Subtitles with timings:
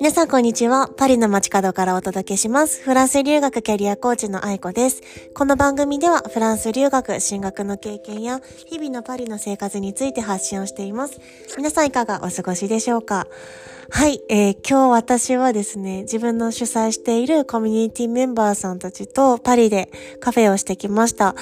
[0.00, 0.88] 皆さんこんにちは。
[0.96, 2.82] パリの街角からお届けします。
[2.82, 5.02] フランス留学キャリアコーチの愛子です。
[5.34, 11.20] この番組ではフランス留学、進学の経験や日々のパリの生活について発信をしています。
[11.56, 13.26] 皆さんいかがお過ごしでしょうか？
[13.90, 19.90] はい、えー、今日私はですね、自分の主催しているコミュニティメンバーさんたちとパリで
[20.20, 21.34] カフェをしてきました。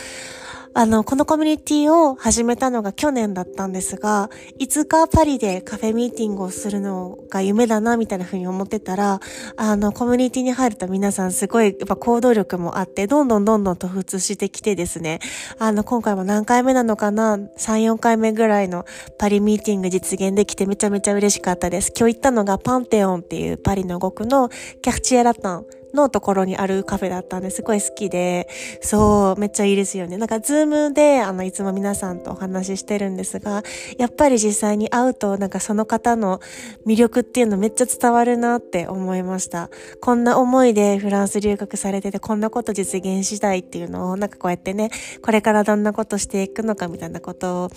[0.73, 9.21] あの、このコミュニティを始めたのが去年だったんですが、いつかパリでカフェミーティングをするのが夢だな、みたいな風に思ってたら、
[9.57, 15.18] あの、コミュニティに入ると皆さんすごい、やっぱ行動力もあって、どんどんどんどん突出してきてですね、
[15.59, 18.84] あの、今回も何回目なのかな、3、4回目ぐらいの
[19.18, 21.93] パリミーティング実現できてめちゃめちゃ嬉しかったです。
[21.98, 24.48] 今日行ったのがパンテオンっていうパリの5区の
[24.82, 25.79] カルチエラタン。
[25.94, 28.48] のところにあるカフェだったんですごい好きで、
[28.81, 30.17] そう、めっちゃいいですよね。
[30.17, 33.62] なんか Zoom で、あの、いつも皆さんとお話ししてるんですが、
[33.98, 36.41] やっぱり実際に会うと、なんかその方の
[36.86, 39.70] 魅力っていうのめっちゃ伝わるなって思いました。
[40.00, 44.91] こんな思いでフランス留学されてて、こんなこと実現したいっていうのを、なんかこうやってね、
[45.22, 47.70] これからどんなことしていくのかみたいなことを、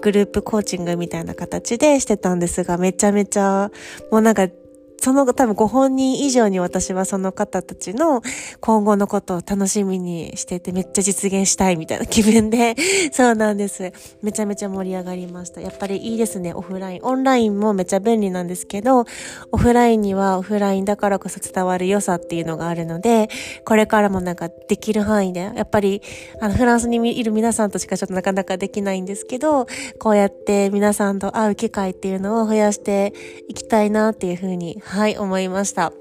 [0.00, 3.70] グループコーチングみたいな形でしてたんですが、めちゃめちゃ、
[4.10, 4.48] もうなんか
[5.04, 8.22] その多分ご本人以上に私はその方たちの
[8.60, 12.74] 今後のことを楽しみにしててめっちゃ実現したいみたいな気分で、
[13.12, 13.92] そうなんです。
[14.22, 15.60] めちゃめちゃ盛り上がりました。
[15.60, 17.00] やっぱりいいですね、オフライン。
[17.02, 19.04] オンラインもめっちゃ便利なんですけど、
[19.52, 23.28] オフラインにはオフラインだからこそ伝わる良さっていうのがあるので、
[23.66, 26.00] これからもなんかできる範囲で、やっぱり
[26.40, 29.66] あのフランスにいる皆さんとしかちょっとなかなかできないんですけど、
[29.98, 33.12] こうやって皆さんと会う機会っていうのを増やして
[33.48, 35.92] いきたいなっていうふうにはい、思いました。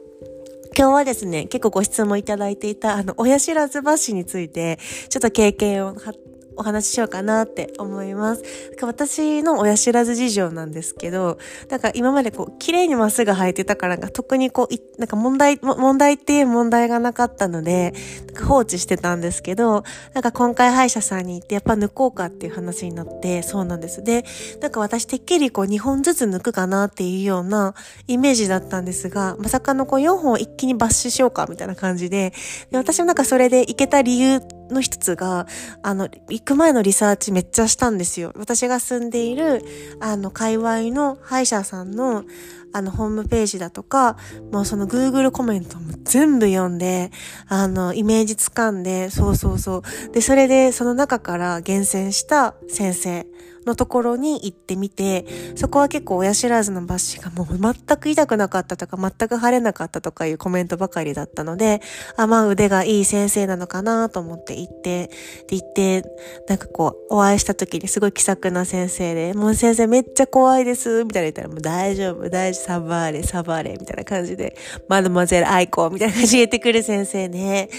[0.78, 4.78] 今日はですね、結構ご質問いただいていた、あの、親知らず橋について、
[5.10, 8.44] ちょっと経験を張ってお話ししようかなって思います。
[8.82, 11.38] 私の親知らず事情なんですけど、
[11.70, 17.94] なんか今までこう、綺麗にまっすぐ生えてたからが特にこう、なんか問題、問題っていう問題がなかったので、
[18.28, 19.84] なんか放置してたんですけど、
[20.14, 24.04] なんか今回歯医者さんに行ってやっぱ抜こうかっていう話になって、そうなんです。
[24.04, 24.24] で、
[24.62, 27.74] なんか私てっきりこう2本ずつ抜くかなっていうような
[28.08, 32.34] イメージだったんですが、まさかのこう4本一気に抜歯しようかみたいな感じで、
[32.72, 34.42] で私もなんかそれでいけた理由
[34.74, 35.48] の一つが、
[35.82, 38.34] あの、行く前のリサーチめっちゃしたんですよ。
[38.36, 39.64] 私が住んでいる、
[40.00, 42.26] あの、界隈の歯医者さんの、
[42.74, 44.18] あの、ホームページだとか、
[44.52, 47.12] もうその Google コメントも全部読んで、
[47.48, 50.12] あの、イメージつかんで、そうそうそう。
[50.12, 53.28] で、それでその中から厳選した先生
[53.66, 55.26] のところに行ってみて、
[55.56, 61.82] そこは結構親知らずの抜歯がもう全く痛くなかったとか、全く腫れなかったとかいうコメントばかりだったので、
[62.18, 65.10] あ、まあ腕がいい先生なのかなと思って行って、
[65.48, 66.04] で行って、
[66.48, 74.56] なんかこう、お会いした時にすごい気さくな先生で、もう先生めっちゃ怖いです、みたいな言ったら、もう大丈夫、大丈夫、サバーレ、サバーレ、みたいな感じで、
[74.88, 77.70] マドマゼルアイコみたいな感じで言ってくる先生ね。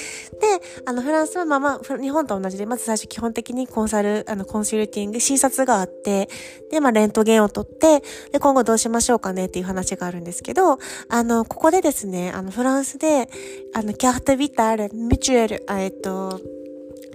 [0.40, 6.28] で、あの、フランスはまあまあ、日本と同じで、まず最初基本的にコンサル、あの、コンシルティング、診察ががあって、
[6.70, 8.02] で、まあ、レントゲンを取って、
[8.32, 13.28] で、今後どうしましょうかねっていう話があるんですけど、あの、ここでですね、あの、フランスで、
[13.74, 16.40] あの、キャートビタール、ミチュエル、えっと、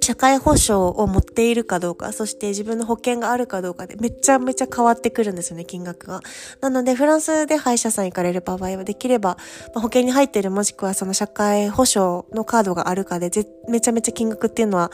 [0.01, 6.21] 社会保障を持っているかどうか、そして自分の保険があるかどうかでめちゃめちゃ変わってくるんですよね、金額が。
[6.61, 9.37] なので、フランスで歯医者さん行かれる場合は、できれば、
[9.75, 13.31] ま、保険に入ってるもしくはその社会保障のカードがあるかで、
[13.67, 14.91] めちゃめちゃ金額っていうのは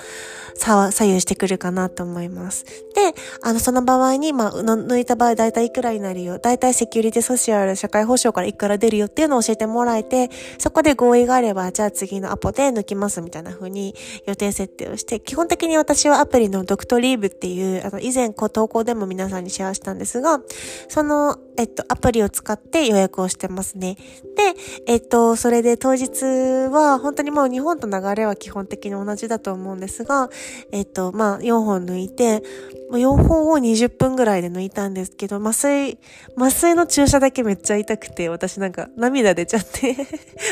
[0.58, 2.66] 左右してくるかなと思います。
[2.66, 13.96] で、あの、その場合に、まあ、抜いた場合大体いくらになるよ、大体セキュリティソシアル、社会保障からいくら出るよっていうのを教えてもらえて、そこで合意があれば、じゃあ次のアポで抜きますみたいな風に
[14.26, 20.42] 予定設定をして、基本的に私はアプリのドクトリーブっていう、あの、以前こう投稿でも皆さんにシェアしたんですが、
[20.88, 23.96] その、えっと、アプリを使って予約をしてますね。
[23.96, 24.54] で、
[24.88, 26.24] えっと、それで当日
[26.70, 30.30] は、本当にもう日本と流れは基本的に同じだと思うんですが、
[30.72, 32.44] えっと、まあ、4本抜いて、
[32.92, 35.98] 4本を20分ぐらいで抜いたんですけど、麻酔、
[36.38, 39.96] 麻酔の注射だけめっちゃ痛くて、私なんか涙出ちゃって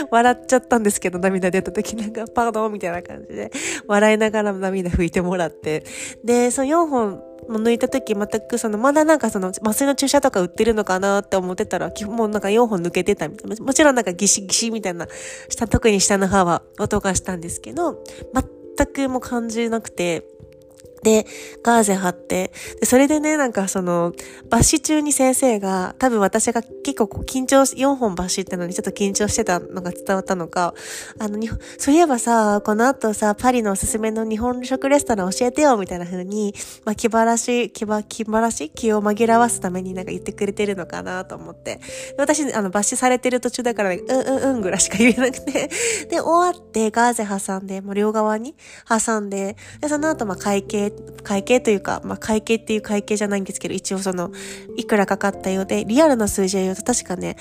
[0.09, 3.51] 笑っちゃったんですけど、涙出た時なんか、パードンみたいな感じで、
[3.88, 5.83] 笑いながら涙拭いてもらって、
[6.24, 13.56] で、その4本、も抜いた時全くその、まだなんかその麻酔の注射とか売ってるのかなって思ってたら、もうなんか4本抜けてたみたいな。
[13.63, 15.07] もちろんなんかギシギシみたいな、
[15.50, 18.01] 下、特に下の歯は音がしたんですけど、
[18.77, 20.25] 全くも感じなくて、
[21.03, 21.25] で、
[21.63, 24.13] ガーゼ貼って、で、それでね、なんかその、
[24.50, 30.73] 抜歯中に先生が、多分私が結構緊張し、4本抜歯ってのにちょっと緊張してたのが伝わったのか、
[31.19, 31.39] あの、
[31.77, 36.53] そういえばさ、この後さ、パリのおすすめの日本食レストラン教えてよ、みたいな風に、
[36.85, 38.69] まあ、気晴らし、気ば、気晴らし？
[38.69, 41.79] 気を紛らわすためになんか言ってくれてるのかなと思って。
[42.17, 45.69] 私、あの、抜歯されてる途中だから、ね、うんうんうんぐらいしか言えなくて。
[46.09, 48.56] で、終わって、ガーゼ挟んで、もう両側に
[48.88, 50.93] 挟んで、で、その後、まあ、会計
[51.24, 54.31] 会計というか、まあ、会計っていう会計じゃないんですけど、一応その、
[54.78, 57.38] いくらかかったようで、リアルな数字を言うと確かね、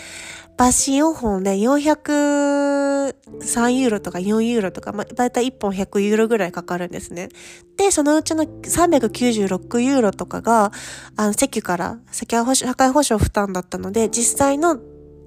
[0.56, 7.28] バッシン4本で403ユーロとか4ユーロとか、まあ、だいたい1本100ユーロぐらいかかるんですね。
[7.76, 10.72] で、そのうちの396ユーロとかが、
[11.16, 14.78] あの、石油から、社会保障負担だったので、実際の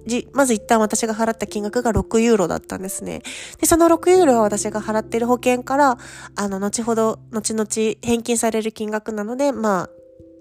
[0.06, 3.22] じ、まず一旦私が払った金額が6ユーロだったんですね。
[3.60, 5.98] で、その6ユーロは私が払ってる保険から、
[6.36, 9.90] あの、後ほど、後々返金される金額なので、まあ、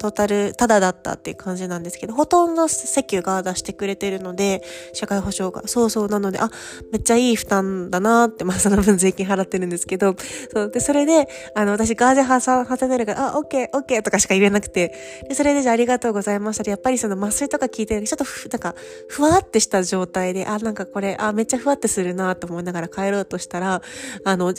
[0.05, 4.63] トータルタダだったっていう感じなんですけど、ほとんど石油が出してくれてるので、
[4.93, 5.67] 社会保障が。
[5.67, 6.09] そうそう。
[6.09, 6.51] なので、あ、
[6.93, 10.15] めっちゃいい負担だなって、まあその分税金払ってるんですけど、
[10.53, 10.71] そう。
[10.71, 14.95] で、それで、あの、私ガーゼ挟挟めるから、あ、オッケー、オッケーとかしか言えなくて、
[15.27, 18.75] で、それでじゃあありがとうございましたでやっぱりその麻酔とか聞いてるちょっとふ、なんか、
[19.09, 23.81] ふわってした状態で、あ、なんかこれ、あ、めっちゃふわってするなと思いながら帰ろうとしたら、
[24.27, 24.53] あの、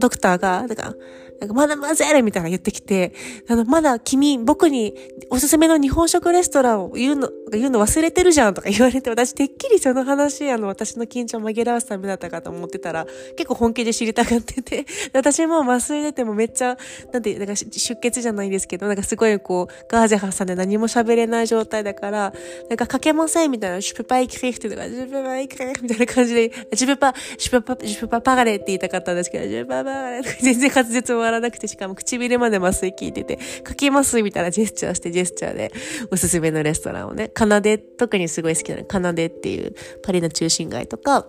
[0.00, 0.94] ドクターが、なんか、
[1.40, 3.14] なんかまだ混ぜるみたいな言ってきて、
[3.48, 4.94] あの、まだ君、僕に
[5.30, 13.06] おすすめの日本食レストランを言うの、言うの忘れてるじゃんとか言われて、私てっきりその話、あの、私の緊張を紛らわすためだったかと思ってたら、
[13.36, 14.84] 結構本気で知りたがってて、
[15.14, 16.76] 私も麻酔出てもめっちゃ、
[17.12, 22.34] なんて、なんか出血じゃないですけど、なんかすごいこう、ガーゼ挟んで何も喋れない状態だから、
[22.68, 35.72] なんか書けませんみたいな、シュプパイクリフとか、ジュプパイクリフみたいな感じで、ジュプパ、ジュプパ、ジュプパパガレって言いたかったんですけど、ジュプパパガレ全然滑舌終わらなくて、しかも唇まで麻酔効いてて、書きますみたいなジェスチャーしてジェスチャーで
[36.10, 41.26] おすすめのレストランをね、カナデ、特にすごい好きなの、カナデっていうパリの中心街とか、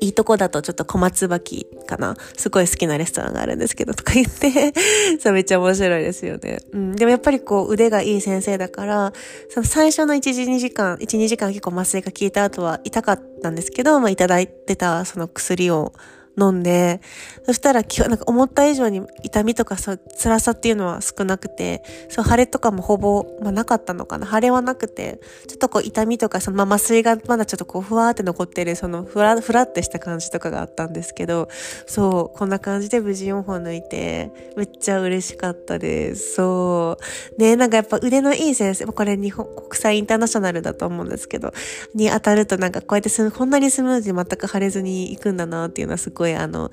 [0.00, 1.40] いいとこだとちょっと小松葉
[1.86, 4.72] かなすごい好きなレストランがあるんですけどとか言って
[5.30, 6.58] めっちゃ面白いですよね。
[6.72, 6.96] うん。
[6.96, 9.12] でもやっぱりこう腕がいい先生だから、
[9.48, 15.92] その最初の1時2時間、1、2時間結構麻酔が効いた後は痛かったんですけど、まあいただいてたその薬を
[16.40, 17.00] 飲んで、
[17.44, 24.26] そしたら、なんか思った以上に痛みとかそう、辛さっていうのは少なくて、そう、腫れとかもほぼ、まあなかったのかな。
[24.26, 31.48] 腫れはなくて、ちょっとこう痛みとか、そのまあ麻酔がまだちょっとこうふわーって残ってる、そのふら、ふらってした感じとかがあったんですけど、
[31.86, 36.34] そう、こんな感じで無事4本抜いて、めっちゃ嬉しかったです。
[36.34, 36.98] そ
[37.38, 37.40] う。
[37.40, 41.52] ね、なんかやっぱ腕のいい先生、これ日本、国際インターナショナルだと思うんですけど、
[41.94, 46.70] に当たるとなんかこうやってすこんなにスムーズに全く腫れずに行くんだなっていうのはすごいあの、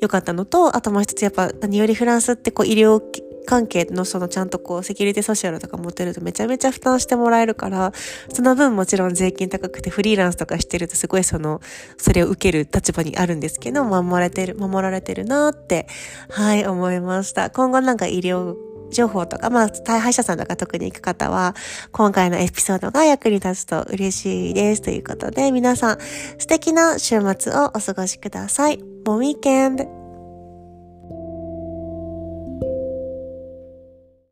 [0.00, 3.02] 良かったのと、あともう一つやっぱ何よりフランスってこう医療
[3.46, 7.92] 関係のそのちゃんとこうセキュリティソシャルとか持ってるとめちゃめちゃ負担してもらえるから、
[8.32, 11.60] その分もちろん税金高くてフリーランスとかしてるとすごいその、
[11.96, 15.86] それを受ける立場にあるんですけど、守られてる、守られてるなって、
[16.30, 17.50] はい、思いました。
[17.50, 18.54] 今後なんか医療
[18.90, 21.54] 情報とか、まあ、大敗者さんとか特に行く方は、
[21.92, 24.82] 今回のエピソードが役に立つと嬉しいです。
[24.82, 25.98] ということで、皆さん、
[26.38, 28.78] 素敵な週末をお過ごしください。
[29.04, 29.99] Bon weekend!